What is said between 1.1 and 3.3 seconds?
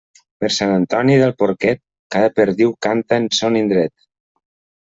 del porquet, cada perdiu canta